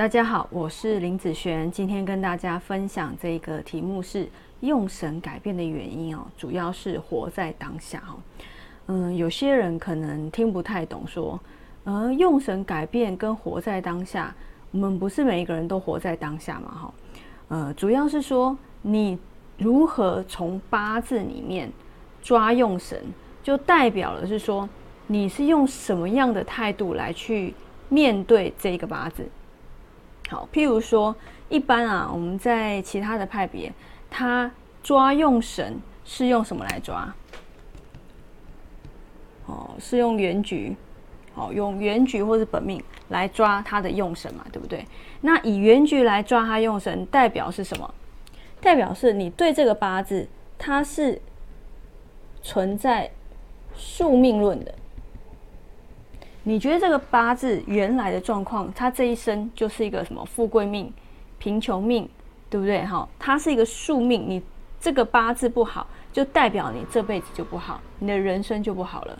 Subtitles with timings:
[0.00, 4.26] 大家好，我是林子璇，今天跟大家分享这个题目是
[4.60, 8.16] 用神改变的原因哦，主要是活在当下哦。
[8.86, 11.38] 嗯，有些人可能听不太懂，说，
[11.84, 14.34] 呃，用神改变跟活在当下，
[14.70, 16.70] 我们不是每一个人都活在当下嘛？
[16.70, 16.94] 哈，
[17.48, 19.18] 呃，主要是说你
[19.58, 21.70] 如何从八字里面
[22.22, 22.98] 抓用神，
[23.42, 24.66] 就代表了是说
[25.08, 27.52] 你是用什么样的态度来去
[27.90, 29.28] 面对这个八字。
[30.30, 31.14] 好，譬如说，
[31.48, 33.72] 一般啊，我们在其他的派别，
[34.08, 34.48] 他
[34.80, 37.12] 抓用神是用什么来抓？
[39.46, 40.76] 哦，是用原局，
[41.34, 44.86] 哦，用原局或者本命来抓他的用神嘛，对不对？
[45.20, 47.92] 那以原局来抓他用神，代表是什么？
[48.60, 51.20] 代表是你对这个八字，它是
[52.40, 53.10] 存在
[53.74, 54.72] 宿命论的。
[56.42, 60.92] 你觉得这个八字原来的状况，他这一生就是一个什么富贵命、
[61.38, 62.08] 贫穷命，
[62.48, 62.82] 对不对？
[62.86, 64.24] 哈，它是一个宿命。
[64.26, 64.42] 你
[64.80, 69.18] 这个八字不好，就代表你这辈子就不好，你的人生就不好了，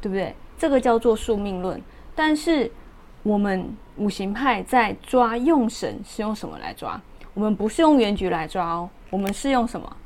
[0.00, 0.32] 对不对？
[0.56, 1.82] 这个叫做宿命论。
[2.14, 2.70] 但是
[3.24, 7.00] 我们五行派在抓用神是用什么来抓？
[7.34, 9.96] 我们不是用原局来抓哦，我们是用什么？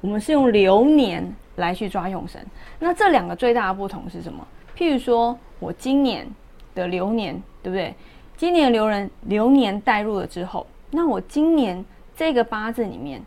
[0.00, 1.34] 我们是用流年。
[1.56, 2.44] 来去抓用神，
[2.78, 4.46] 那这两个最大的不同是什么？
[4.76, 6.26] 譬如说我今年
[6.74, 7.94] 的流年，对不对？
[8.36, 11.84] 今年流人流年带入了之后，那我今年
[12.16, 13.22] 这个八字里面，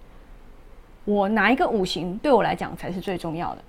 [1.06, 3.62] 我哪一个五行对我来讲才是最重要的？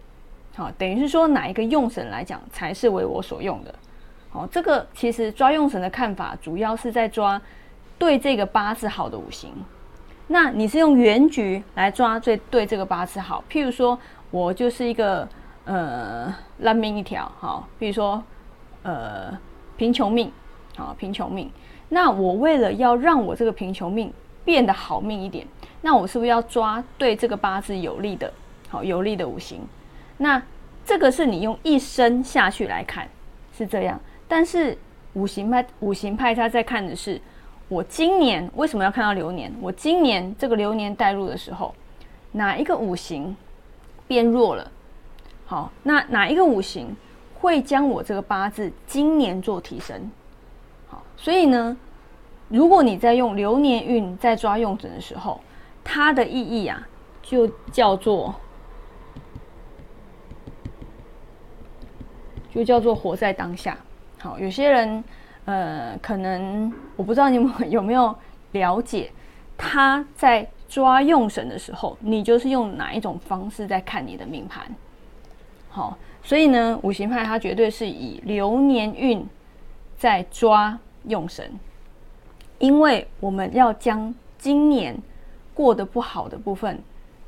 [0.56, 3.72] 好，等于是说哪一个用神来讲才是为我所用的？
[4.30, 7.40] 好，这个其实抓用神的看法，主要是在抓
[7.96, 9.52] 对这个八字好的五行。
[10.26, 13.96] 那你是用原局来抓最对这个八字好，譬如说。
[14.30, 15.26] 我就是一个
[15.64, 18.22] 呃烂命一条，好，比如说
[18.82, 19.36] 呃
[19.76, 20.30] 贫穷命，
[20.76, 21.50] 好贫穷命。
[21.88, 24.12] 那我为了要让我这个贫穷命
[24.44, 25.46] 变得好命一点，
[25.80, 28.32] 那我是不是要抓对这个八字有利的，
[28.68, 29.62] 好有利的五行？
[30.18, 30.42] 那
[30.84, 33.08] 这个是你用一生下去来看
[33.56, 34.76] 是这样，但是
[35.14, 37.18] 五行派五行派他在看的是
[37.68, 39.50] 我今年为什么要看到流年？
[39.60, 41.74] 我今年这个流年带入的时候，
[42.32, 43.34] 哪一个五行？
[44.08, 44.72] 变弱了，
[45.46, 46.96] 好，那哪一个五行
[47.38, 50.10] 会将我这个八字今年做提升？
[50.88, 51.76] 好，所以呢，
[52.48, 55.38] 如果你在用流年运在抓用准的时候，
[55.84, 56.88] 它的意义啊，
[57.22, 58.34] 就叫做
[62.50, 63.76] 就叫做活在当下。
[64.18, 65.04] 好，有些人
[65.44, 68.16] 呃，可能我不知道你们有没有
[68.52, 69.12] 了解，
[69.58, 70.48] 他在。
[70.68, 74.64] 抓用神的时候，你就是用哪一种方式在看你的命盘？
[75.70, 79.26] 好，所以呢，五行派它绝对是以流年运
[79.96, 81.50] 在抓用神，
[82.58, 84.96] 因为我们要将今年
[85.54, 86.78] 过得不好的部分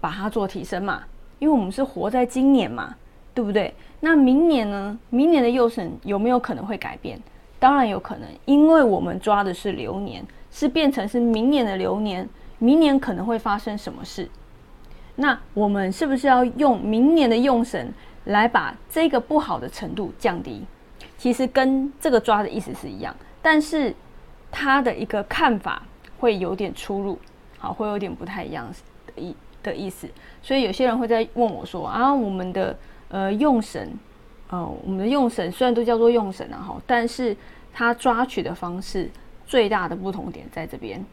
[0.01, 1.05] 把它做提升嘛，
[1.39, 2.95] 因为我们是活在今年嘛，
[3.33, 3.73] 对不对？
[4.01, 4.99] 那明年呢？
[5.09, 7.19] 明年的用神有没有可能会改变？
[7.59, 12.29] 当然有可能，因为我们抓的是流年，是变成是明年的流年。
[12.61, 14.29] 明年可能会发生什么事？
[15.17, 17.93] 那我们是不是要用明年的用神
[18.25, 20.65] 来把这个不好的程度降低？
[21.19, 23.95] 其实跟这个抓的意思是一样，但是
[24.51, 25.83] 他的一个看法
[26.19, 27.19] 会有点出入，
[27.59, 28.71] 好，会有点不太一样
[29.07, 30.09] 的意的意思。
[30.43, 32.79] 所以有些人会在问我说：“啊，我们的
[33.09, 33.93] 呃用神，
[34.49, 37.37] 哦，我们的用神虽然都叫做用神啊，哈，但是
[37.73, 39.11] 它抓取的方式
[39.47, 41.05] 最大的不同点在这边。”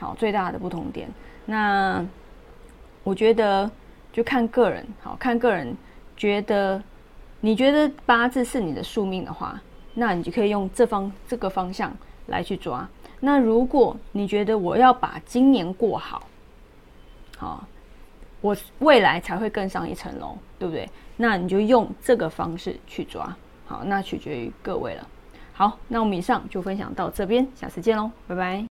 [0.00, 1.08] 好，最大的不同点，
[1.44, 2.04] 那
[3.04, 3.70] 我觉得
[4.10, 5.76] 就看个人，好看个人
[6.16, 6.82] 觉得，
[7.40, 9.60] 你觉得八字是你的宿命的话，
[9.94, 11.94] 那你就可以用这方这个方向
[12.28, 12.88] 来去抓。
[13.20, 16.26] 那如果你觉得我要把今年过好，
[17.36, 17.68] 好，
[18.40, 20.88] 我未来才会更上一层楼，对不对？
[21.18, 23.36] 那你就用这个方式去抓。
[23.66, 25.06] 好，那取决于各位了。
[25.52, 28.69] 好，那我们以上就分享到这边，下次见喽，拜拜。